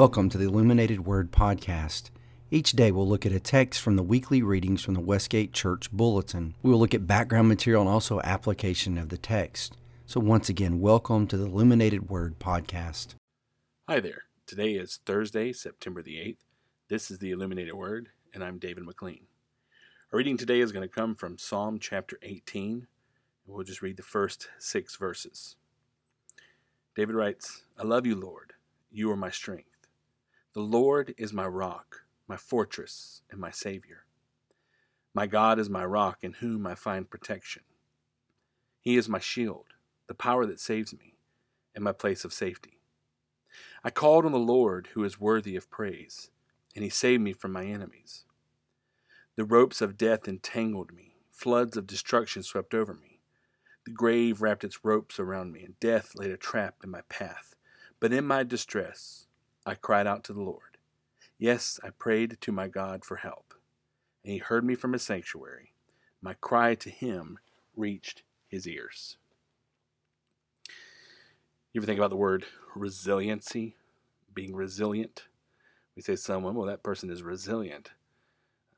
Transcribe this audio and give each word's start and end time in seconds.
Welcome 0.00 0.30
to 0.30 0.38
the 0.38 0.46
Illuminated 0.46 1.04
Word 1.04 1.30
Podcast. 1.30 2.08
Each 2.50 2.72
day 2.72 2.90
we'll 2.90 3.06
look 3.06 3.26
at 3.26 3.32
a 3.32 3.38
text 3.38 3.82
from 3.82 3.96
the 3.96 4.02
weekly 4.02 4.40
readings 4.40 4.82
from 4.82 4.94
the 4.94 5.00
Westgate 5.00 5.52
Church 5.52 5.92
Bulletin. 5.92 6.54
We 6.62 6.70
will 6.70 6.78
look 6.78 6.94
at 6.94 7.06
background 7.06 7.48
material 7.48 7.82
and 7.82 7.90
also 7.90 8.18
application 8.22 8.96
of 8.96 9.10
the 9.10 9.18
text. 9.18 9.76
So, 10.06 10.18
once 10.18 10.48
again, 10.48 10.80
welcome 10.80 11.26
to 11.26 11.36
the 11.36 11.44
Illuminated 11.44 12.08
Word 12.08 12.38
Podcast. 12.38 13.08
Hi 13.90 14.00
there. 14.00 14.22
Today 14.46 14.72
is 14.72 15.00
Thursday, 15.04 15.52
September 15.52 16.00
the 16.00 16.16
8th. 16.16 16.46
This 16.88 17.10
is 17.10 17.18
the 17.18 17.32
Illuminated 17.32 17.74
Word, 17.74 18.08
and 18.32 18.42
I'm 18.42 18.58
David 18.58 18.84
McLean. 18.84 19.26
Our 20.14 20.16
reading 20.16 20.38
today 20.38 20.60
is 20.60 20.72
going 20.72 20.88
to 20.88 20.94
come 20.94 21.14
from 21.14 21.36
Psalm 21.36 21.78
chapter 21.78 22.18
18, 22.22 22.86
we'll 23.46 23.64
just 23.64 23.82
read 23.82 23.98
the 23.98 24.02
first 24.02 24.48
six 24.58 24.96
verses. 24.96 25.56
David 26.96 27.16
writes, 27.16 27.64
I 27.78 27.82
love 27.82 28.06
you, 28.06 28.14
Lord. 28.14 28.54
You 28.90 29.10
are 29.10 29.16
my 29.16 29.30
strength. 29.30 29.69
The 30.52 30.60
Lord 30.60 31.14
is 31.16 31.32
my 31.32 31.46
rock, 31.46 32.06
my 32.26 32.36
fortress, 32.36 33.22
and 33.30 33.40
my 33.40 33.52
Savior. 33.52 34.04
My 35.14 35.28
God 35.28 35.60
is 35.60 35.70
my 35.70 35.84
rock 35.84 36.18
in 36.22 36.32
whom 36.32 36.66
I 36.66 36.74
find 36.74 37.08
protection. 37.08 37.62
He 38.80 38.96
is 38.96 39.08
my 39.08 39.20
shield, 39.20 39.66
the 40.08 40.14
power 40.14 40.46
that 40.46 40.58
saves 40.58 40.92
me, 40.92 41.14
and 41.72 41.84
my 41.84 41.92
place 41.92 42.24
of 42.24 42.32
safety. 42.32 42.80
I 43.84 43.90
called 43.90 44.26
on 44.26 44.32
the 44.32 44.40
Lord 44.40 44.88
who 44.94 45.04
is 45.04 45.20
worthy 45.20 45.54
of 45.54 45.70
praise, 45.70 46.32
and 46.74 46.82
he 46.82 46.90
saved 46.90 47.22
me 47.22 47.32
from 47.32 47.52
my 47.52 47.66
enemies. 47.66 48.24
The 49.36 49.44
ropes 49.44 49.80
of 49.80 49.96
death 49.96 50.26
entangled 50.26 50.92
me, 50.92 51.14
floods 51.30 51.76
of 51.76 51.86
destruction 51.86 52.42
swept 52.42 52.74
over 52.74 52.92
me. 52.92 53.20
The 53.86 53.92
grave 53.92 54.42
wrapped 54.42 54.64
its 54.64 54.84
ropes 54.84 55.20
around 55.20 55.52
me, 55.52 55.62
and 55.62 55.78
death 55.78 56.16
laid 56.16 56.32
a 56.32 56.36
trap 56.36 56.78
in 56.82 56.90
my 56.90 57.02
path. 57.02 57.54
But 58.00 58.12
in 58.12 58.26
my 58.26 58.42
distress, 58.42 59.28
I 59.66 59.74
cried 59.74 60.06
out 60.06 60.24
to 60.24 60.32
the 60.32 60.42
Lord. 60.42 60.78
Yes, 61.38 61.78
I 61.82 61.90
prayed 61.90 62.38
to 62.40 62.52
my 62.52 62.68
God 62.68 63.04
for 63.04 63.16
help, 63.16 63.54
and 64.24 64.32
he 64.32 64.38
heard 64.38 64.64
me 64.64 64.74
from 64.74 64.92
his 64.92 65.02
sanctuary. 65.02 65.72
My 66.22 66.34
cry 66.34 66.74
to 66.76 66.90
him 66.90 67.38
reached 67.76 68.22
his 68.48 68.66
ears. 68.66 69.16
You 71.72 71.80
ever 71.80 71.86
think 71.86 71.98
about 71.98 72.10
the 72.10 72.16
word 72.16 72.46
resiliency? 72.74 73.76
Being 74.34 74.54
resilient? 74.54 75.24
We 75.94 76.02
say 76.02 76.16
someone, 76.16 76.54
well, 76.54 76.66
that 76.66 76.82
person 76.82 77.10
is 77.10 77.22
resilient. 77.22 77.90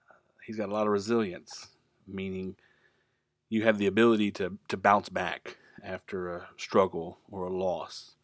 Uh, 0.08 0.14
he's 0.46 0.56
got 0.56 0.68
a 0.68 0.72
lot 0.72 0.86
of 0.86 0.92
resilience, 0.92 1.68
meaning 2.06 2.56
you 3.48 3.62
have 3.64 3.78
the 3.78 3.86
ability 3.86 4.30
to, 4.32 4.58
to 4.68 4.76
bounce 4.76 5.08
back 5.08 5.58
after 5.82 6.34
a 6.34 6.48
struggle 6.56 7.18
or 7.30 7.44
a 7.44 7.52
loss. 7.52 8.16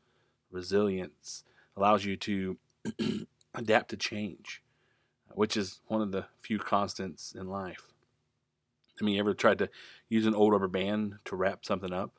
Resilience 0.50 1.44
allows 1.78 2.04
you 2.04 2.16
to 2.16 2.56
adapt 3.54 3.90
to 3.90 3.96
change, 3.96 4.62
which 5.34 5.56
is 5.56 5.80
one 5.86 6.02
of 6.02 6.10
the 6.10 6.26
few 6.40 6.58
constants 6.58 7.34
in 7.38 7.46
life. 7.48 7.92
I 9.00 9.04
mean, 9.04 9.14
you 9.14 9.20
ever 9.20 9.34
tried 9.34 9.58
to 9.58 9.70
use 10.08 10.26
an 10.26 10.34
old 10.34 10.52
rubber 10.52 10.66
band 10.68 11.14
to 11.26 11.36
wrap 11.36 11.64
something 11.64 11.92
up? 11.92 12.12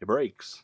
It 0.00 0.06
breaks. 0.06 0.62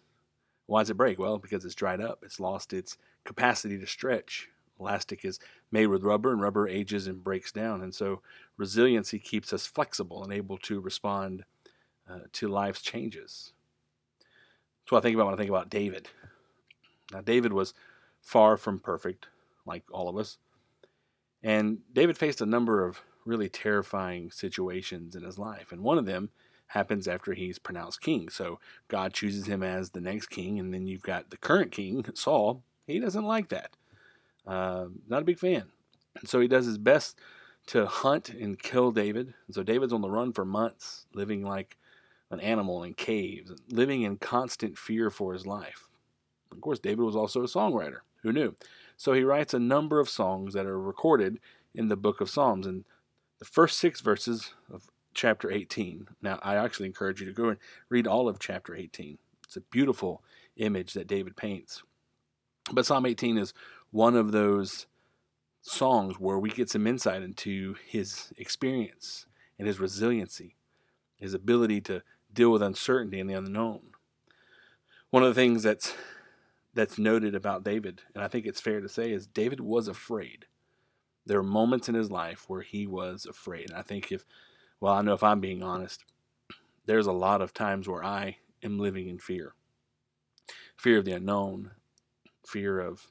Why 0.66 0.82
does 0.82 0.90
it 0.90 0.98
break? 0.98 1.18
Well, 1.18 1.38
because 1.38 1.64
it's 1.64 1.74
dried 1.74 2.02
up. 2.02 2.22
It's 2.22 2.38
lost 2.38 2.74
its 2.74 2.98
capacity 3.24 3.78
to 3.78 3.86
stretch. 3.86 4.48
Elastic 4.78 5.24
is 5.24 5.40
made 5.72 5.86
with 5.86 6.04
rubber, 6.04 6.30
and 6.30 6.42
rubber 6.42 6.68
ages 6.68 7.06
and 7.06 7.24
breaks 7.24 7.50
down. 7.50 7.82
And 7.82 7.94
so, 7.94 8.20
resiliency 8.58 9.18
keeps 9.18 9.52
us 9.52 9.66
flexible 9.66 10.22
and 10.22 10.32
able 10.32 10.58
to 10.58 10.80
respond 10.80 11.44
uh, 12.08 12.20
to 12.32 12.48
life's 12.48 12.82
changes. 12.82 13.54
That's 14.82 14.92
what 14.92 14.98
I 14.98 15.02
think 15.02 15.14
about 15.14 15.26
when 15.26 15.34
I 15.34 15.38
think 15.38 15.50
about 15.50 15.70
David. 15.70 16.08
Now, 17.12 17.22
David 17.22 17.52
was 17.52 17.72
far 18.28 18.58
from 18.58 18.78
perfect, 18.78 19.26
like 19.64 19.82
all 19.90 20.06
of 20.06 20.18
us. 20.18 20.36
And 21.42 21.78
David 21.94 22.18
faced 22.18 22.42
a 22.42 22.46
number 22.46 22.84
of 22.84 23.00
really 23.24 23.48
terrifying 23.48 24.30
situations 24.30 25.16
in 25.16 25.24
his 25.24 25.38
life. 25.38 25.72
And 25.72 25.80
one 25.80 25.96
of 25.96 26.04
them 26.04 26.28
happens 26.66 27.08
after 27.08 27.32
he's 27.32 27.58
pronounced 27.58 28.02
king. 28.02 28.28
So 28.28 28.60
God 28.88 29.14
chooses 29.14 29.46
him 29.46 29.62
as 29.62 29.90
the 29.90 30.02
next 30.02 30.26
king. 30.26 30.58
And 30.58 30.74
then 30.74 30.86
you've 30.86 31.02
got 31.02 31.30
the 31.30 31.38
current 31.38 31.72
king, 31.72 32.04
Saul. 32.12 32.62
He 32.86 33.00
doesn't 33.00 33.24
like 33.24 33.48
that. 33.48 33.70
Uh, 34.46 34.88
not 35.08 35.22
a 35.22 35.24
big 35.24 35.38
fan. 35.38 35.64
And 36.20 36.28
so 36.28 36.38
he 36.38 36.48
does 36.48 36.66
his 36.66 36.76
best 36.76 37.18
to 37.68 37.86
hunt 37.86 38.28
and 38.28 38.62
kill 38.62 38.92
David. 38.92 39.32
And 39.46 39.54
so 39.54 39.62
David's 39.62 39.94
on 39.94 40.02
the 40.02 40.10
run 40.10 40.34
for 40.34 40.44
months, 40.44 41.06
living 41.14 41.44
like 41.44 41.78
an 42.30 42.40
animal 42.40 42.82
in 42.82 42.92
caves, 42.92 43.52
living 43.70 44.02
in 44.02 44.18
constant 44.18 44.76
fear 44.76 45.08
for 45.08 45.32
his 45.32 45.46
life. 45.46 45.88
Of 46.52 46.60
course, 46.60 46.78
David 46.78 47.04
was 47.04 47.16
also 47.16 47.42
a 47.42 47.46
songwriter. 47.46 48.00
Who 48.28 48.32
knew? 48.34 48.56
So 48.98 49.14
he 49.14 49.22
writes 49.22 49.54
a 49.54 49.58
number 49.58 50.00
of 50.00 50.10
songs 50.10 50.52
that 50.52 50.66
are 50.66 50.78
recorded 50.78 51.38
in 51.74 51.88
the 51.88 51.96
book 51.96 52.20
of 52.20 52.28
Psalms. 52.28 52.66
And 52.66 52.84
the 53.38 53.46
first 53.46 53.78
six 53.78 54.02
verses 54.02 54.52
of 54.70 54.90
chapter 55.14 55.50
18. 55.50 56.08
Now, 56.20 56.38
I 56.42 56.56
actually 56.56 56.88
encourage 56.88 57.20
you 57.20 57.26
to 57.26 57.32
go 57.32 57.48
and 57.48 57.58
read 57.88 58.06
all 58.06 58.28
of 58.28 58.38
chapter 58.38 58.76
18. 58.76 59.16
It's 59.44 59.56
a 59.56 59.62
beautiful 59.62 60.22
image 60.58 60.92
that 60.92 61.06
David 61.06 61.36
paints. 61.36 61.82
But 62.70 62.84
Psalm 62.84 63.06
18 63.06 63.38
is 63.38 63.54
one 63.92 64.14
of 64.14 64.32
those 64.32 64.86
songs 65.62 66.20
where 66.20 66.38
we 66.38 66.50
get 66.50 66.68
some 66.68 66.86
insight 66.86 67.22
into 67.22 67.76
his 67.86 68.30
experience 68.36 69.24
and 69.58 69.66
his 69.66 69.80
resiliency, 69.80 70.54
his 71.16 71.32
ability 71.32 71.80
to 71.82 72.02
deal 72.30 72.52
with 72.52 72.60
uncertainty 72.60 73.20
and 73.20 73.30
the 73.30 73.34
unknown. 73.34 73.80
One 75.08 75.22
of 75.22 75.30
the 75.30 75.40
things 75.40 75.62
that's 75.62 75.94
that's 76.78 76.96
noted 76.96 77.34
about 77.34 77.64
David, 77.64 78.02
and 78.14 78.22
I 78.22 78.28
think 78.28 78.46
it's 78.46 78.60
fair 78.60 78.80
to 78.80 78.88
say, 78.88 79.10
is 79.10 79.26
David 79.26 79.58
was 79.58 79.88
afraid. 79.88 80.46
There 81.26 81.40
are 81.40 81.42
moments 81.42 81.88
in 81.88 81.96
his 81.96 82.08
life 82.08 82.44
where 82.46 82.60
he 82.62 82.86
was 82.86 83.26
afraid. 83.26 83.70
And 83.70 83.76
I 83.76 83.82
think 83.82 84.12
if, 84.12 84.24
well, 84.78 84.94
I 84.94 85.02
know 85.02 85.12
if 85.12 85.24
I'm 85.24 85.40
being 85.40 85.64
honest, 85.64 86.04
there's 86.86 87.08
a 87.08 87.12
lot 87.12 87.42
of 87.42 87.52
times 87.52 87.88
where 87.88 88.04
I 88.04 88.36
am 88.62 88.78
living 88.78 89.08
in 89.08 89.18
fear 89.18 89.54
fear 90.76 90.98
of 90.98 91.04
the 91.04 91.10
unknown, 91.10 91.72
fear 92.46 92.78
of 92.78 93.04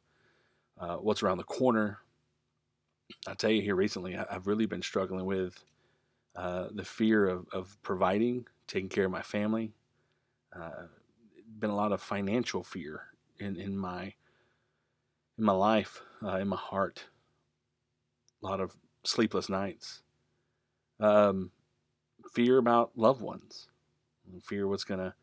uh, 0.79 0.95
what's 0.95 1.21
around 1.21 1.37
the 1.37 1.43
corner. 1.43 1.97
I 3.27 3.33
tell 3.33 3.51
you 3.51 3.61
here 3.61 3.75
recently, 3.75 4.15
I've 4.15 4.47
really 4.47 4.65
been 4.65 4.81
struggling 4.81 5.25
with 5.25 5.61
uh, 6.37 6.69
the 6.71 6.85
fear 6.85 7.27
of, 7.27 7.47
of 7.51 7.77
providing, 7.83 8.47
taking 8.65 8.87
care 8.87 9.03
of 9.03 9.11
my 9.11 9.21
family. 9.21 9.73
Uh, 10.57 10.85
been 11.59 11.69
a 11.69 11.75
lot 11.75 11.91
of 11.91 12.01
financial 12.01 12.63
fear 12.63 13.01
in 13.39 13.55
in 13.55 13.77
my 13.77 14.13
in 15.37 15.43
my 15.43 15.53
life, 15.53 16.01
uh, 16.23 16.37
in 16.37 16.47
my 16.47 16.57
heart. 16.57 17.05
A 18.41 18.45
lot 18.45 18.59
of 18.59 18.75
sleepless 19.03 19.49
nights. 19.49 20.01
Um, 20.99 21.51
fear 22.33 22.57
about 22.57 22.91
loved 22.95 23.21
ones, 23.21 23.67
fear 24.43 24.67
what's 24.67 24.83
going 24.83 24.99
to 24.99 25.13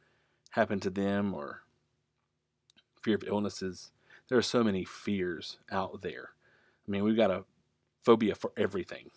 happen 0.51 0.81
to 0.81 0.91
them, 0.91 1.35
or 1.35 1.63
fear 3.03 3.17
of 3.17 3.25
illnesses. 3.27 3.91
There 4.29 4.39
are 4.39 4.43
so 4.43 4.65
many 4.65 4.85
fears 4.85 5.59
out 5.71 6.03
there. 6.03 6.31
I 6.87 6.91
mean, 6.91 7.05
we've 7.05 7.17
got 7.17 7.31
a 7.31 7.45
phobia 8.03 8.35
for 8.35 8.53
everything. 8.57 9.11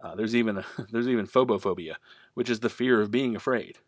Uh, 0.00 0.14
there's 0.14 0.34
even 0.34 0.58
a, 0.58 0.64
there's 0.90 1.08
even 1.08 1.26
phobophobia, 1.26 1.96
which 2.34 2.50
is 2.50 2.60
the 2.60 2.68
fear 2.68 3.00
of 3.00 3.10
being 3.10 3.36
afraid. 3.36 3.78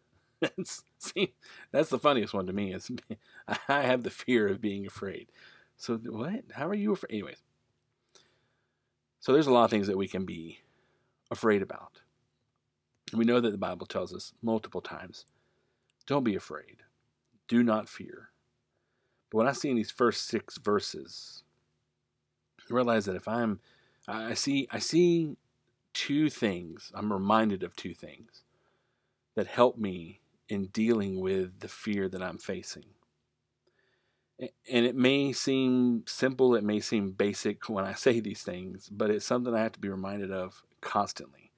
See, 0.98 1.34
that's 1.72 1.90
the 1.90 1.98
funniest 1.98 2.34
one 2.34 2.46
to 2.46 2.52
me. 2.52 2.72
Is 2.72 2.90
I 3.68 3.82
have 3.82 4.02
the 4.02 4.10
fear 4.10 4.46
of 4.46 4.60
being 4.60 4.86
afraid. 4.86 5.28
So 5.76 5.96
what? 5.96 6.44
How 6.52 6.68
are 6.68 6.74
you 6.74 6.92
afraid? 6.92 7.12
Anyways, 7.12 7.42
so 9.20 9.32
there's 9.32 9.46
a 9.46 9.52
lot 9.52 9.64
of 9.64 9.70
things 9.70 9.86
that 9.86 9.96
we 9.96 10.08
can 10.08 10.24
be 10.24 10.60
afraid 11.30 11.62
about. 11.62 12.00
We 13.12 13.24
know 13.24 13.40
that 13.40 13.50
the 13.50 13.58
Bible 13.58 13.86
tells 13.86 14.14
us 14.14 14.32
multiple 14.42 14.80
times, 14.80 15.26
don't 16.06 16.24
be 16.24 16.34
afraid, 16.34 16.82
do 17.48 17.62
not 17.62 17.88
fear. 17.88 18.30
But 19.30 19.38
when 19.38 19.46
I 19.46 19.52
see 19.52 19.70
in 19.70 19.76
these 19.76 19.90
first 19.90 20.26
six 20.26 20.58
verses, 20.58 21.42
I 22.60 22.74
realize 22.74 23.04
that 23.06 23.16
if 23.16 23.28
I'm, 23.28 23.60
I 24.06 24.34
see, 24.34 24.68
I 24.70 24.78
see 24.78 25.36
two 25.92 26.28
things. 26.28 26.92
I'm 26.94 27.12
reminded 27.12 27.62
of 27.62 27.74
two 27.76 27.94
things 27.94 28.42
that 29.36 29.46
help 29.46 29.78
me 29.78 30.20
in 30.48 30.66
dealing 30.66 31.20
with 31.20 31.60
the 31.60 31.68
fear 31.68 32.08
that 32.08 32.22
I'm 32.22 32.38
facing. 32.38 32.84
And 34.38 34.84
it 34.84 34.96
may 34.96 35.32
seem 35.32 36.04
simple, 36.06 36.54
it 36.54 36.64
may 36.64 36.80
seem 36.80 37.12
basic 37.12 37.68
when 37.68 37.84
I 37.84 37.92
say 37.94 38.20
these 38.20 38.42
things, 38.42 38.88
but 38.90 39.10
it's 39.10 39.26
something 39.26 39.54
I 39.54 39.62
have 39.62 39.72
to 39.72 39.80
be 39.80 39.88
reminded 39.88 40.30
of 40.30 40.62
constantly. 40.80 41.52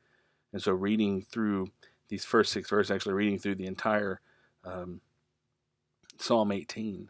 And 0.52 0.62
so, 0.62 0.72
reading 0.72 1.22
through 1.22 1.72
these 2.08 2.24
first 2.24 2.52
six 2.52 2.70
verses, 2.70 2.90
actually 2.90 3.14
reading 3.14 3.38
through 3.38 3.56
the 3.56 3.66
entire 3.66 4.20
um, 4.64 5.00
Psalm 6.18 6.52
18, 6.52 7.08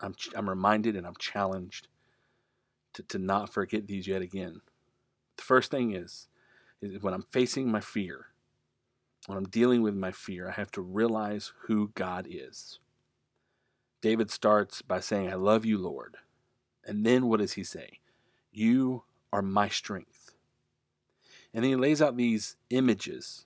I'm, 0.00 0.14
I'm 0.34 0.48
reminded 0.48 0.96
and 0.96 1.06
I'm 1.06 1.16
challenged 1.18 1.88
to, 2.94 3.02
to 3.04 3.18
not 3.18 3.52
forget 3.52 3.86
these 3.86 4.06
yet 4.06 4.22
again. 4.22 4.60
The 5.36 5.42
first 5.42 5.70
thing 5.70 5.92
is, 5.92 6.28
is 6.80 7.02
when 7.02 7.14
I'm 7.14 7.26
facing 7.30 7.70
my 7.70 7.80
fear, 7.80 8.26
when 9.28 9.36
I'm 9.36 9.48
dealing 9.50 9.82
with 9.82 9.94
my 9.94 10.10
fear, 10.10 10.48
I 10.48 10.52
have 10.52 10.70
to 10.70 10.80
realize 10.80 11.52
who 11.66 11.90
God 11.94 12.26
is. 12.30 12.78
David 14.00 14.30
starts 14.30 14.80
by 14.80 15.00
saying, 15.00 15.28
I 15.28 15.34
love 15.34 15.66
you, 15.66 15.76
Lord. 15.76 16.16
And 16.86 17.04
then 17.04 17.26
what 17.26 17.40
does 17.40 17.52
he 17.52 17.62
say? 17.62 18.00
You 18.50 19.02
are 19.30 19.42
my 19.42 19.68
strength. 19.68 20.32
And 21.52 21.62
then 21.62 21.72
he 21.72 21.76
lays 21.76 22.00
out 22.00 22.16
these 22.16 22.56
images 22.70 23.44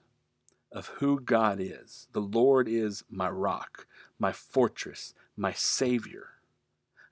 of 0.71 0.87
who 0.99 1.19
God 1.19 1.59
is. 1.59 2.07
The 2.13 2.21
Lord 2.21 2.69
is 2.69 3.03
my 3.11 3.29
rock, 3.29 3.89
my 4.21 4.31
fortress, 4.31 5.15
my 5.37 5.53
Savior. 5.53 6.29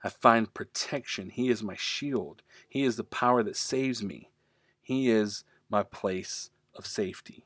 I 0.01 0.07
find 0.07 0.53
protection. 0.53 1.29
He 1.29 1.49
is 1.49 1.61
my 1.61 1.75
shield. 1.75 2.41
He 2.69 2.83
is 2.83 2.95
the 2.95 3.03
power 3.03 3.43
that 3.43 3.57
saves 3.57 4.01
me. 4.01 4.29
He 4.81 5.09
is 5.09 5.43
my 5.69 5.83
place 5.83 6.51
of 6.73 6.85
safety. 6.85 7.43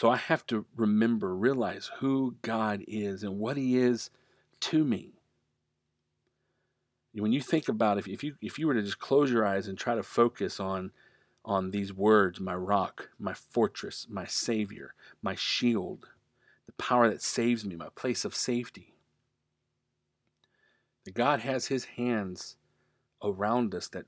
So 0.00 0.08
I 0.08 0.16
have 0.16 0.46
to 0.46 0.64
remember, 0.76 1.36
realize 1.36 1.90
who 1.98 2.36
God 2.40 2.82
is 2.88 3.22
and 3.22 3.38
what 3.38 3.58
He 3.58 3.76
is 3.76 4.08
to 4.60 4.82
me. 4.82 5.12
When 7.12 7.32
you 7.32 7.42
think 7.42 7.68
about 7.68 7.98
if, 7.98 8.08
if 8.08 8.24
you 8.24 8.36
if 8.40 8.58
you 8.58 8.66
were 8.66 8.72
to 8.72 8.80
just 8.80 8.98
close 8.98 9.30
your 9.30 9.46
eyes 9.46 9.68
and 9.68 9.76
try 9.76 9.94
to 9.94 10.02
focus 10.02 10.58
on 10.58 10.92
on 11.44 11.70
these 11.70 11.92
words, 11.92 12.40
my 12.40 12.54
rock, 12.54 13.10
my 13.18 13.34
fortress, 13.34 14.06
my 14.08 14.24
savior, 14.24 14.94
my 15.20 15.34
shield, 15.34 16.08
the 16.64 16.72
power 16.72 17.10
that 17.10 17.20
saves 17.20 17.66
me, 17.66 17.76
my 17.76 17.90
place 17.94 18.24
of 18.24 18.34
safety. 18.34 18.94
That 21.04 21.12
God 21.12 21.40
has 21.40 21.66
his 21.66 21.84
hands 21.84 22.56
around 23.22 23.74
us 23.74 23.88
that 23.88 24.06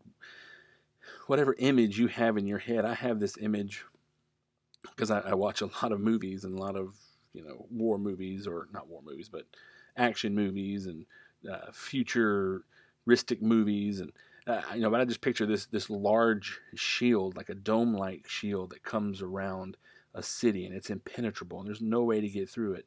whatever 1.27 1.55
image 1.59 1.99
you 1.99 2.07
have 2.07 2.39
in 2.39 2.47
your 2.47 2.61
head, 2.61 2.87
I 2.87 2.95
have 2.95 3.21
this 3.21 3.37
image 3.37 3.85
because 4.83 5.11
I, 5.11 5.21
I, 5.21 5.35
watch 5.35 5.61
a 5.61 5.67
lot 5.67 5.93
of 5.93 6.01
movies 6.01 6.45
and 6.45 6.59
a 6.59 6.63
lot 6.63 6.77
of 6.77 6.95
you 7.33 7.43
know 7.45 7.67
war 7.71 7.99
movies 7.99 8.47
or 8.47 8.69
not 8.73 8.89
war 8.89 9.03
movies, 9.05 9.29
but 9.29 9.47
action 9.97 10.35
movies 10.35 10.87
and 10.87 11.07
uh, 11.51 11.71
futuristic 11.73 13.41
movies 13.41 14.01
and 14.01 14.13
uh, 14.47 14.63
you 14.75 14.81
know. 14.81 14.91
But 14.91 15.01
I 15.01 15.05
just 15.05 15.21
picture 15.21 15.47
this 15.47 15.67
this 15.67 15.91
large 15.91 16.61
shield, 16.75 17.37
like 17.37 17.49
a 17.49 17.55
dome 17.55 17.95
like 17.95 18.29
shield 18.29 18.71
that 18.71 18.83
comes 18.83 19.23
around 19.23 19.77
a 20.15 20.23
city 20.23 20.67
and 20.67 20.75
it's 20.75 20.91
impenetrable 20.91 21.59
and 21.59 21.67
there's 21.67 21.81
no 21.81 22.03
way 22.03 22.21
to 22.21 22.29
get 22.29 22.49
through 22.49 22.75
it. 22.75 22.87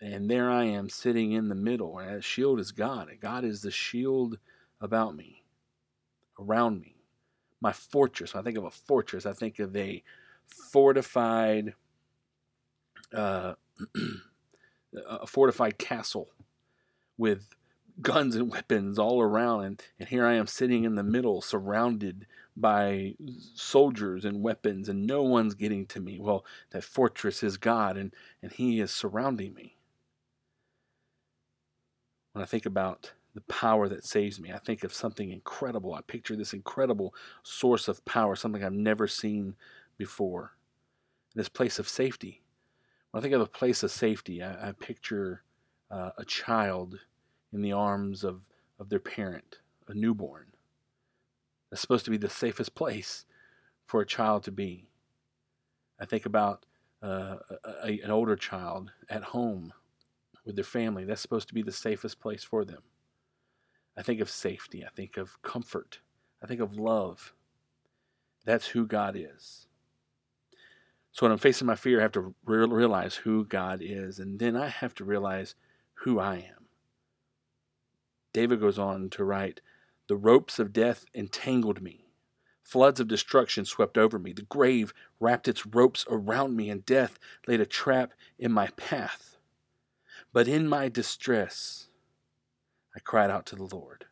And 0.00 0.30
there 0.30 0.50
I 0.50 0.64
am 0.64 0.88
sitting 0.88 1.32
in 1.32 1.48
the 1.48 1.54
middle, 1.54 1.98
and 1.98 2.08
that 2.08 2.24
shield 2.24 2.58
is 2.58 2.72
God. 2.72 3.10
and 3.10 3.20
God 3.20 3.44
is 3.44 3.60
the 3.60 3.70
shield 3.70 4.38
about 4.80 5.14
me, 5.14 5.44
around 6.38 6.80
me 6.80 7.00
my 7.60 7.72
fortress. 7.72 8.34
When 8.34 8.40
I 8.40 8.44
think 8.44 8.58
of 8.58 8.64
a 8.64 8.70
fortress, 8.70 9.26
I 9.26 9.32
think 9.32 9.58
of 9.58 9.76
a 9.76 10.02
fortified, 10.50 11.74
uh, 13.14 13.54
a 15.08 15.26
fortified 15.26 15.78
castle 15.78 16.30
with 17.16 17.54
guns 18.00 18.34
and 18.34 18.50
weapons 18.50 18.98
all 18.98 19.20
around, 19.20 19.64
and, 19.64 19.82
and 19.98 20.08
here 20.08 20.24
I 20.24 20.34
am 20.34 20.46
sitting 20.46 20.84
in 20.84 20.94
the 20.94 21.02
middle, 21.02 21.40
surrounded 21.40 22.26
by 22.56 23.14
soldiers 23.54 24.24
and 24.24 24.42
weapons, 24.42 24.88
and 24.88 25.06
no 25.06 25.22
one's 25.22 25.54
getting 25.54 25.86
to 25.86 26.00
me. 26.00 26.18
Well, 26.20 26.44
that 26.70 26.84
fortress 26.84 27.42
is 27.42 27.56
God, 27.56 27.96
and, 27.96 28.14
and 28.42 28.52
He 28.52 28.80
is 28.80 28.90
surrounding 28.90 29.54
me. 29.54 29.76
When 32.32 32.42
I 32.42 32.46
think 32.46 32.64
about 32.66 33.12
the 33.34 33.40
power 33.42 33.88
that 33.88 34.04
saves 34.04 34.40
me. 34.40 34.52
I 34.52 34.58
think 34.58 34.82
of 34.82 34.92
something 34.92 35.30
incredible. 35.30 35.94
I 35.94 36.00
picture 36.00 36.34
this 36.34 36.52
incredible 36.52 37.14
source 37.42 37.88
of 37.88 38.04
power, 38.04 38.34
something 38.34 38.64
I've 38.64 38.72
never 38.72 39.06
seen 39.06 39.54
before. 40.00 40.56
This 41.34 41.50
place 41.50 41.78
of 41.78 41.86
safety. 41.86 42.42
When 43.10 43.20
I 43.20 43.22
think 43.22 43.34
of 43.34 43.42
a 43.42 43.46
place 43.46 43.82
of 43.82 43.90
safety, 43.90 44.42
I, 44.42 44.70
I 44.70 44.72
picture 44.72 45.42
uh, 45.90 46.10
a 46.16 46.24
child 46.24 46.98
in 47.52 47.60
the 47.60 47.72
arms 47.72 48.24
of, 48.24 48.40
of 48.78 48.88
their 48.88 48.98
parent, 48.98 49.58
a 49.86 49.94
newborn. 49.94 50.46
That's 51.68 51.82
supposed 51.82 52.06
to 52.06 52.10
be 52.10 52.16
the 52.16 52.30
safest 52.30 52.74
place 52.74 53.26
for 53.84 54.00
a 54.00 54.06
child 54.06 54.42
to 54.44 54.52
be. 54.52 54.88
I 56.00 56.06
think 56.06 56.24
about 56.24 56.64
uh, 57.02 57.36
a, 57.84 58.00
an 58.02 58.10
older 58.10 58.36
child 58.36 58.90
at 59.10 59.22
home 59.22 59.74
with 60.46 60.56
their 60.56 60.64
family. 60.64 61.04
That's 61.04 61.20
supposed 61.20 61.48
to 61.48 61.54
be 61.54 61.62
the 61.62 61.72
safest 61.72 62.20
place 62.20 62.42
for 62.42 62.64
them. 62.64 62.82
I 63.98 64.02
think 64.02 64.20
of 64.20 64.30
safety. 64.30 64.82
I 64.82 64.88
think 64.88 65.18
of 65.18 65.40
comfort. 65.42 66.00
I 66.42 66.46
think 66.46 66.60
of 66.60 66.74
love. 66.74 67.34
That's 68.46 68.68
who 68.68 68.86
God 68.86 69.14
is. 69.14 69.66
So 71.12 71.26
when 71.26 71.32
I'm 71.32 71.38
facing 71.38 71.66
my 71.66 71.74
fear, 71.74 71.98
I 71.98 72.02
have 72.02 72.12
to 72.12 72.34
re- 72.44 72.66
realize 72.66 73.16
who 73.16 73.44
God 73.44 73.80
is, 73.82 74.18
and 74.18 74.38
then 74.38 74.56
I 74.56 74.68
have 74.68 74.94
to 74.96 75.04
realize 75.04 75.54
who 75.94 76.18
I 76.18 76.36
am. 76.36 76.66
David 78.32 78.60
goes 78.60 78.78
on 78.78 79.10
to 79.10 79.24
write, 79.24 79.60
The 80.06 80.16
ropes 80.16 80.58
of 80.58 80.72
death 80.72 81.04
entangled 81.14 81.82
me. 81.82 82.06
Floods 82.62 83.00
of 83.00 83.08
destruction 83.08 83.64
swept 83.64 83.98
over 83.98 84.18
me. 84.18 84.32
The 84.32 84.42
grave 84.42 84.94
wrapped 85.18 85.48
its 85.48 85.66
ropes 85.66 86.06
around 86.08 86.54
me, 86.54 86.70
and 86.70 86.86
death 86.86 87.18
laid 87.48 87.60
a 87.60 87.66
trap 87.66 88.12
in 88.38 88.52
my 88.52 88.68
path. 88.76 89.38
But 90.32 90.46
in 90.46 90.68
my 90.68 90.88
distress, 90.88 91.88
I 92.94 93.00
cried 93.00 93.30
out 93.30 93.46
to 93.46 93.56
the 93.56 93.64
Lord. 93.64 94.04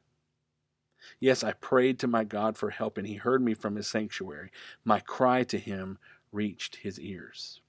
Yes, 1.20 1.42
I 1.44 1.52
prayed 1.52 1.98
to 2.00 2.06
my 2.06 2.24
God 2.24 2.56
for 2.56 2.70
help, 2.70 2.98
and 2.98 3.06
he 3.06 3.14
heard 3.14 3.42
me 3.42 3.54
from 3.54 3.76
his 3.76 3.86
sanctuary. 3.86 4.50
My 4.84 5.00
cry 5.00 5.44
to 5.44 5.58
him 5.58 5.98
reached 6.32 6.76
his 6.76 6.98
ears. 7.00 7.60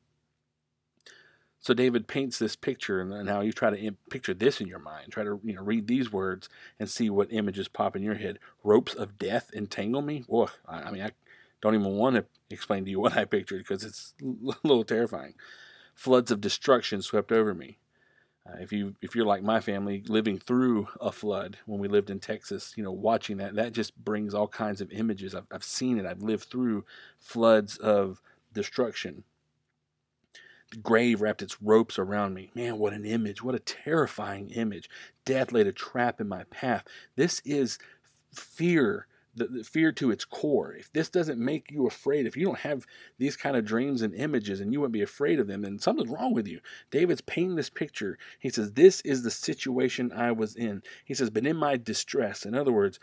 So 1.62 1.74
David 1.74 2.08
paints 2.08 2.40
this 2.40 2.56
picture, 2.56 3.02
and 3.02 3.26
now 3.26 3.42
you 3.42 3.52
try 3.52 3.70
to 3.70 3.92
picture 4.10 4.34
this 4.34 4.62
in 4.62 4.68
your 4.68 4.80
mind. 4.80 5.12
Try 5.12 5.24
to 5.26 5.40
you 5.44 5.54
know 5.54 5.62
read 5.62 5.88
these 5.88 6.12
words 6.12 6.48
and 6.80 6.90
see 6.90 7.10
what 7.10 7.34
images 7.34 7.68
pop 7.68 7.96
in 7.96 8.04
your 8.04 8.16
head. 8.16 8.40
Ropes 8.64 8.94
of 8.94 9.18
death 9.18 9.52
entangle 9.54 10.02
me. 10.02 10.24
Whoa! 10.28 10.50
I, 10.66 10.90
mean, 10.92 11.02
I 11.02 11.12
don't 11.62 11.76
even 11.76 11.98
want 11.98 12.16
to 12.16 12.26
explain 12.50 12.86
to 12.86 12.92
you 12.92 13.00
what 13.02 13.18
I 13.18 13.26
pictured 13.26 13.60
because 13.60 13.84
it's 13.84 14.14
a 14.22 14.56
little 14.64 14.86
terrifying. 14.86 15.34
Floods 15.94 16.32
of 16.32 16.40
destruction 16.40 17.02
swept 17.02 17.32
over 17.32 17.54
me. 17.54 17.78
Uh, 18.48 18.56
if 18.62 18.72
you 18.72 18.96
if 19.02 19.14
you're 19.14 19.26
like 19.26 19.44
my 19.44 19.60
family, 19.60 20.02
living 20.08 20.40
through 20.40 20.88
a 21.02 21.12
flood 21.12 21.58
when 21.66 21.82
we 21.82 21.90
lived 21.90 22.10
in 22.10 22.22
Texas, 22.22 22.74
you 22.78 22.84
know, 22.86 22.92
watching 22.92 23.36
that 23.36 23.56
that 23.56 23.74
just 23.74 23.98
brings 23.98 24.34
all 24.34 24.48
kinds 24.48 24.80
of 24.80 24.90
images. 24.94 25.36
I've 25.36 25.48
I've 25.52 25.66
seen 25.66 26.00
it. 26.00 26.06
I've 26.06 26.22
lived 26.24 26.46
through 26.46 26.86
floods 27.20 27.76
of 27.76 28.22
destruction. 28.54 29.24
The 30.72 30.78
grave 30.78 31.22
wrapped 31.22 31.42
its 31.42 31.62
ropes 31.62 31.98
around 31.98 32.36
me. 32.36 32.52
Man, 32.54 32.78
what 32.78 32.94
an 32.94 33.06
image! 33.06 33.44
What 33.44 33.56
a 33.56 33.60
terrifying 33.60 34.52
image! 34.52 34.90
Death 35.26 35.52
laid 35.52 35.68
a 35.68 35.72
trap 35.72 36.22
in 36.22 36.28
my 36.28 36.44
path. 36.46 36.86
This 37.16 37.42
is 37.44 37.80
fear 38.32 39.08
the, 39.40 39.48
the, 39.48 39.64
fear 39.64 39.92
to 39.94 40.12
its 40.12 40.26
core. 40.26 40.74
If 40.74 40.92
this 40.92 41.10
doesn't 41.10 41.40
make 41.40 41.72
you 41.72 41.88
afraid, 41.88 42.28
if 42.28 42.38
you 42.38 42.46
don't 42.46 42.60
have 42.60 42.86
these 43.18 43.36
kind 43.36 43.56
of 43.56 43.66
dreams 43.66 44.02
and 44.02 44.14
images 44.14 44.60
and 44.60 44.72
you 44.72 44.80
wouldn't 44.80 44.94
be 44.94 45.02
afraid 45.02 45.40
of 45.40 45.48
them, 45.48 45.62
then 45.62 45.80
something's 45.80 46.12
wrong 46.12 46.34
with 46.34 46.48
you. 46.48 46.60
David's 46.92 47.22
painting 47.22 47.56
this 47.56 47.70
picture. 47.70 48.18
He 48.40 48.50
says, 48.50 48.74
This 48.74 49.02
is 49.02 49.24
the 49.24 49.32
situation 49.32 50.12
I 50.12 50.32
was 50.32 50.56
in. 50.56 50.84
He 51.06 51.14
says, 51.14 51.30
But 51.30 51.48
in 51.48 51.56
my 51.56 51.78
distress, 51.78 52.46
in 52.46 52.54
other 52.54 52.72
words, 52.72 53.00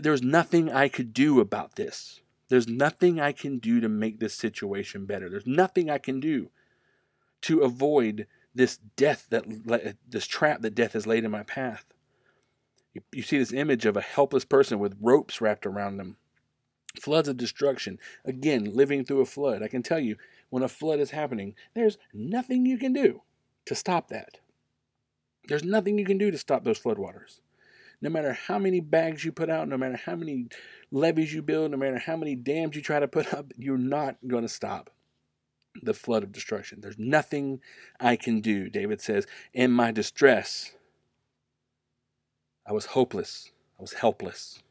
there 0.00 0.12
was 0.12 0.22
nothing 0.22 0.70
I 0.70 0.88
could 0.88 1.12
do 1.12 1.40
about 1.40 1.76
this. 1.76 2.21
There's 2.52 2.68
nothing 2.68 3.18
I 3.18 3.32
can 3.32 3.60
do 3.60 3.80
to 3.80 3.88
make 3.88 4.20
this 4.20 4.34
situation 4.34 5.06
better. 5.06 5.30
There's 5.30 5.46
nothing 5.46 5.88
I 5.88 5.96
can 5.96 6.20
do 6.20 6.50
to 7.40 7.60
avoid 7.60 8.26
this 8.54 8.78
death 8.94 9.26
that 9.30 9.46
this 10.06 10.26
trap 10.26 10.60
that 10.60 10.74
death 10.74 10.92
has 10.92 11.06
laid 11.06 11.24
in 11.24 11.30
my 11.30 11.44
path. 11.44 11.86
You, 12.92 13.22
see 13.22 13.38
this 13.38 13.54
image 13.54 13.86
of 13.86 13.96
a 13.96 14.02
helpless 14.02 14.44
person 14.44 14.78
with 14.78 14.98
ropes 15.00 15.40
wrapped 15.40 15.64
around 15.64 15.96
them. 15.96 16.18
Floods 17.00 17.26
of 17.26 17.38
destruction. 17.38 17.98
Again, 18.22 18.76
living 18.76 19.06
through 19.06 19.22
a 19.22 19.24
flood. 19.24 19.62
I 19.62 19.68
can 19.68 19.82
tell 19.82 19.98
you, 19.98 20.16
when 20.50 20.62
a 20.62 20.68
flood 20.68 21.00
is 21.00 21.12
happening, 21.12 21.54
there's 21.72 21.96
nothing 22.12 22.66
you 22.66 22.76
can 22.76 22.92
do 22.92 23.22
to 23.64 23.74
stop 23.74 24.08
that. 24.08 24.40
There's 25.48 25.64
nothing 25.64 25.98
you 25.98 26.04
can 26.04 26.18
do 26.18 26.30
to 26.30 26.36
stop 26.36 26.64
those 26.64 26.78
floodwaters. 26.78 27.40
No 28.02 28.10
matter 28.10 28.32
how 28.32 28.58
many 28.58 28.80
bags 28.80 29.24
you 29.24 29.30
put 29.30 29.48
out, 29.48 29.68
no 29.68 29.78
matter 29.78 29.96
how 29.96 30.16
many 30.16 30.48
levees 30.90 31.32
you 31.32 31.40
build, 31.40 31.70
no 31.70 31.76
matter 31.76 31.98
how 31.98 32.16
many 32.16 32.34
dams 32.34 32.74
you 32.74 32.82
try 32.82 32.98
to 32.98 33.08
put 33.08 33.32
up, 33.34 33.52
you're 33.56 33.78
not 33.78 34.16
going 34.26 34.42
to 34.42 34.48
stop 34.48 34.90
the 35.80 35.94
flood 35.94 36.24
of 36.24 36.32
destruction. 36.32 36.80
There's 36.80 36.98
nothing 36.98 37.60
I 38.00 38.16
can 38.16 38.40
do, 38.40 38.68
David 38.68 39.00
says. 39.00 39.26
In 39.54 39.70
my 39.70 39.92
distress, 39.92 40.72
I 42.66 42.72
was 42.72 42.86
hopeless. 42.86 43.50
I 43.78 43.82
was 43.82 43.94
helpless. 43.94 44.62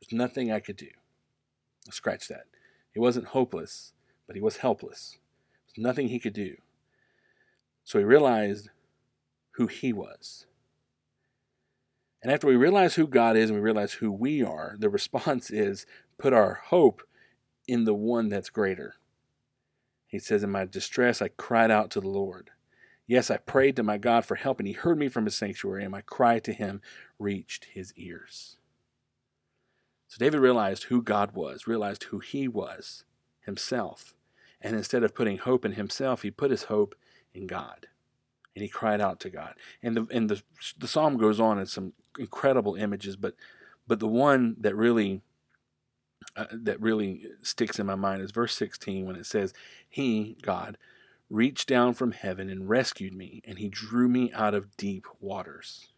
There's 0.00 0.18
nothing 0.18 0.50
I 0.50 0.60
could 0.60 0.76
do. 0.76 0.88
i 1.86 1.90
Scratch 1.90 2.28
that. 2.28 2.46
He 2.92 3.00
wasn't 3.00 3.26
hopeless, 3.28 3.92
but 4.26 4.34
he 4.34 4.42
was 4.42 4.58
helpless. 4.58 5.18
There's 5.66 5.84
nothing 5.84 6.08
he 6.08 6.18
could 6.18 6.32
do. 6.32 6.56
So 7.84 7.98
he 7.98 8.04
realized 8.04 8.70
who 9.52 9.66
he 9.66 9.92
was. 9.92 10.46
And 12.24 12.32
after 12.32 12.46
we 12.46 12.56
realize 12.56 12.94
who 12.94 13.06
God 13.06 13.36
is 13.36 13.50
and 13.50 13.58
we 13.58 13.62
realize 13.62 13.92
who 13.92 14.10
we 14.10 14.42
are, 14.42 14.76
the 14.78 14.88
response 14.88 15.50
is 15.50 15.84
put 16.16 16.32
our 16.32 16.54
hope 16.54 17.02
in 17.68 17.84
the 17.84 17.94
one 17.94 18.30
that's 18.30 18.48
greater. 18.48 18.94
He 20.06 20.18
says, 20.18 20.42
In 20.42 20.50
my 20.50 20.64
distress, 20.64 21.20
I 21.20 21.28
cried 21.28 21.70
out 21.70 21.90
to 21.90 22.00
the 22.00 22.08
Lord. 22.08 22.50
Yes, 23.06 23.30
I 23.30 23.36
prayed 23.36 23.76
to 23.76 23.82
my 23.82 23.98
God 23.98 24.24
for 24.24 24.36
help, 24.36 24.58
and 24.58 24.66
he 24.66 24.72
heard 24.72 24.98
me 24.98 25.08
from 25.08 25.26
his 25.26 25.34
sanctuary, 25.34 25.82
and 25.82 25.92
my 25.92 26.00
cry 26.00 26.38
to 26.38 26.54
him 26.54 26.80
reached 27.18 27.66
his 27.66 27.92
ears. 27.94 28.56
So 30.08 30.16
David 30.18 30.40
realized 30.40 30.84
who 30.84 31.02
God 31.02 31.32
was, 31.32 31.66
realized 31.66 32.04
who 32.04 32.20
he 32.20 32.48
was 32.48 33.04
himself. 33.40 34.14
And 34.62 34.74
instead 34.74 35.02
of 35.02 35.14
putting 35.14 35.36
hope 35.36 35.66
in 35.66 35.72
himself, 35.72 36.22
he 36.22 36.30
put 36.30 36.50
his 36.50 36.64
hope 36.64 36.94
in 37.34 37.46
God. 37.46 37.88
And 38.54 38.62
he 38.62 38.68
cried 38.68 39.00
out 39.00 39.20
to 39.20 39.30
God. 39.30 39.54
And 39.82 39.96
the 39.96 40.06
and 40.10 40.30
the, 40.30 40.42
the 40.78 40.88
psalm 40.88 41.16
goes 41.16 41.40
on 41.40 41.58
in 41.58 41.66
some 41.66 41.92
incredible 42.18 42.76
images, 42.76 43.16
but 43.16 43.34
but 43.86 44.00
the 44.00 44.08
one 44.08 44.56
that 44.60 44.76
really 44.76 45.22
uh, 46.36 46.46
that 46.50 46.80
really 46.80 47.26
sticks 47.42 47.78
in 47.78 47.86
my 47.86 47.94
mind 47.94 48.22
is 48.22 48.30
verse 48.30 48.54
16 48.54 49.06
when 49.06 49.16
it 49.16 49.26
says, 49.26 49.52
He, 49.88 50.36
God, 50.42 50.78
reached 51.30 51.68
down 51.68 51.94
from 51.94 52.12
heaven 52.12 52.50
and 52.50 52.68
rescued 52.68 53.14
me, 53.14 53.42
and 53.44 53.58
he 53.58 53.68
drew 53.68 54.08
me 54.08 54.32
out 54.32 54.54
of 54.54 54.76
deep 54.76 55.06
waters. 55.20 55.88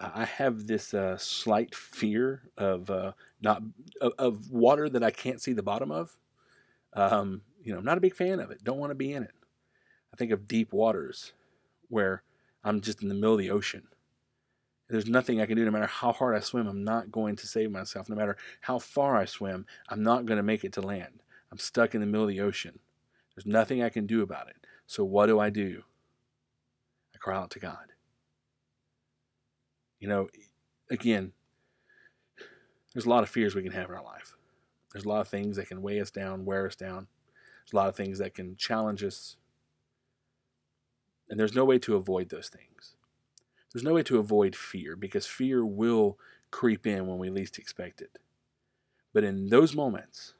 I 0.00 0.26
have 0.26 0.68
this 0.68 0.94
uh, 0.94 1.16
slight 1.18 1.74
fear 1.74 2.42
of 2.56 2.88
uh, 2.88 3.12
not 3.42 3.62
of, 4.00 4.12
of, 4.16 4.50
water 4.50 4.88
that 4.88 5.02
I 5.02 5.10
can't 5.10 5.42
see 5.42 5.52
the 5.52 5.62
bottom 5.62 5.90
of. 5.90 6.16
Um, 6.92 7.42
you 7.64 7.72
know, 7.72 7.78
I'm 7.78 7.84
not 7.84 7.98
a 7.98 8.00
big 8.02 8.14
fan 8.14 8.38
of 8.38 8.52
it. 8.52 8.62
Don't 8.62 8.78
want 8.78 8.92
to 8.92 8.94
be 8.94 9.12
in 9.12 9.24
it. 9.24 9.32
I 10.12 10.16
think 10.16 10.30
of 10.30 10.48
deep 10.48 10.72
waters 10.72 11.32
where 11.88 12.22
I'm 12.64 12.80
just 12.80 13.02
in 13.02 13.08
the 13.08 13.14
middle 13.14 13.34
of 13.34 13.38
the 13.38 13.50
ocean. 13.50 13.88
There's 14.88 15.06
nothing 15.06 15.40
I 15.40 15.46
can 15.46 15.56
do. 15.56 15.64
No 15.64 15.70
matter 15.70 15.86
how 15.86 16.12
hard 16.12 16.34
I 16.34 16.40
swim, 16.40 16.66
I'm 16.66 16.82
not 16.82 17.12
going 17.12 17.36
to 17.36 17.46
save 17.46 17.70
myself. 17.70 18.08
No 18.08 18.16
matter 18.16 18.36
how 18.62 18.78
far 18.78 19.16
I 19.16 19.26
swim, 19.26 19.66
I'm 19.88 20.02
not 20.02 20.24
going 20.24 20.38
to 20.38 20.42
make 20.42 20.64
it 20.64 20.72
to 20.74 20.80
land. 20.80 21.22
I'm 21.52 21.58
stuck 21.58 21.94
in 21.94 22.00
the 22.00 22.06
middle 22.06 22.24
of 22.24 22.30
the 22.30 22.40
ocean. 22.40 22.78
There's 23.34 23.46
nothing 23.46 23.82
I 23.82 23.90
can 23.90 24.06
do 24.06 24.22
about 24.22 24.48
it. 24.48 24.56
So 24.86 25.04
what 25.04 25.26
do 25.26 25.38
I 25.38 25.50
do? 25.50 25.82
I 27.14 27.18
cry 27.18 27.36
out 27.36 27.50
to 27.50 27.58
God. 27.58 27.92
You 30.00 30.08
know, 30.08 30.28
again, 30.90 31.32
there's 32.94 33.06
a 33.06 33.10
lot 33.10 33.22
of 33.22 33.28
fears 33.28 33.54
we 33.54 33.62
can 33.62 33.72
have 33.72 33.90
in 33.90 33.96
our 33.96 34.02
life. 34.02 34.34
There's 34.92 35.04
a 35.04 35.08
lot 35.08 35.20
of 35.20 35.28
things 35.28 35.56
that 35.56 35.68
can 35.68 35.82
weigh 35.82 36.00
us 36.00 36.10
down, 36.10 36.44
wear 36.44 36.66
us 36.66 36.76
down. 36.76 37.08
There's 37.64 37.74
a 37.74 37.76
lot 37.76 37.88
of 37.88 37.96
things 37.96 38.18
that 38.18 38.34
can 38.34 38.56
challenge 38.56 39.04
us. 39.04 39.36
And 41.30 41.38
there's 41.38 41.54
no 41.54 41.64
way 41.64 41.78
to 41.80 41.96
avoid 41.96 42.30
those 42.30 42.48
things. 42.48 42.94
There's 43.72 43.84
no 43.84 43.94
way 43.94 44.02
to 44.04 44.18
avoid 44.18 44.56
fear 44.56 44.96
because 44.96 45.26
fear 45.26 45.64
will 45.64 46.18
creep 46.50 46.86
in 46.86 47.06
when 47.06 47.18
we 47.18 47.28
least 47.28 47.58
expect 47.58 48.00
it. 48.00 48.18
But 49.12 49.24
in 49.24 49.48
those 49.48 49.74
moments, 49.74 50.34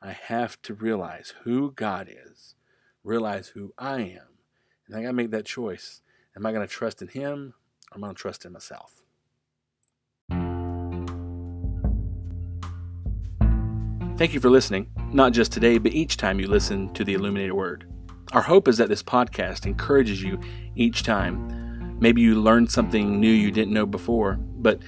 I 0.00 0.12
have 0.12 0.60
to 0.62 0.74
realize 0.74 1.34
who 1.42 1.72
God 1.72 2.08
is, 2.08 2.54
realize 3.02 3.48
who 3.48 3.74
I 3.76 4.00
am, 4.00 4.38
and 4.86 4.96
I 4.96 5.02
got 5.02 5.08
to 5.08 5.12
make 5.12 5.32
that 5.32 5.44
choice. 5.44 6.02
Am 6.36 6.46
I 6.46 6.52
going 6.52 6.66
to 6.66 6.72
trust 6.72 7.02
in 7.02 7.08
Him 7.08 7.54
or 7.90 7.98
am 7.98 8.04
I 8.04 8.06
going 8.06 8.14
to 8.14 8.20
trust 8.20 8.44
in 8.44 8.52
myself? 8.52 9.02
Thank 14.18 14.34
you 14.34 14.40
for 14.40 14.50
listening, 14.50 14.90
not 15.12 15.32
just 15.32 15.52
today, 15.52 15.78
but 15.78 15.92
each 15.92 16.16
time 16.16 16.40
you 16.40 16.48
listen 16.48 16.92
to 16.94 17.04
the 17.04 17.14
Illuminated 17.14 17.52
Word. 17.52 17.86
Our 18.32 18.42
hope 18.42 18.68
is 18.68 18.76
that 18.76 18.90
this 18.90 19.02
podcast 19.02 19.64
encourages 19.64 20.22
you 20.22 20.38
each 20.76 21.02
time. 21.02 21.98
Maybe 21.98 22.20
you 22.20 22.40
learned 22.40 22.70
something 22.70 23.18
new 23.18 23.30
you 23.30 23.50
didn't 23.50 23.72
know 23.72 23.86
before, 23.86 24.34
but 24.34 24.80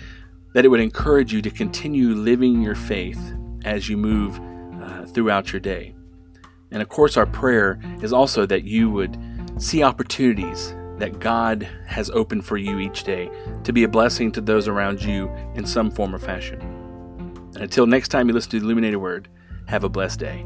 that 0.55 0.65
it 0.65 0.69
would 0.69 0.81
encourage 0.81 1.33
you 1.33 1.41
to 1.43 1.51
continue 1.51 2.15
living 2.15 2.61
your 2.61 2.75
faith 2.75 3.35
as 3.65 3.89
you 3.89 3.97
move 3.97 4.39
uh, 4.83 5.07
throughout 5.07 5.53
your 5.53 5.61
day. 5.61 5.95
And 6.71 6.83
of 6.83 6.89
course, 6.89 7.17
our 7.17 7.27
prayer 7.27 7.81
is 8.03 8.13
also 8.13 8.47
that 8.47 8.65
you 8.65 8.91
would 8.91 9.19
see 9.57 9.83
opportunities 9.83 10.75
that 10.99 11.19
God 11.19 11.67
has 11.87 12.11
opened 12.11 12.45
for 12.45 12.59
you 12.59 12.79
each 12.79 13.05
day 13.05 13.31
to 13.65 13.73
be 13.73 13.85
a 13.85 13.89
blessing 13.89 14.31
to 14.33 14.41
those 14.41 14.69
around 14.69 15.03
you 15.03 15.31
in 15.55 15.65
some 15.65 15.91
form 15.91 16.15
or 16.15 16.19
fashion. 16.19 16.61
And 17.55 17.63
until 17.63 17.87
next 17.87 18.09
time 18.09 18.29
you 18.29 18.35
listen 18.35 18.51
to 18.51 18.59
the 18.61 18.65
Illuminated 18.65 19.01
Word, 19.01 19.29
have 19.67 19.83
a 19.83 19.89
blessed 19.89 20.21
day. 20.21 20.45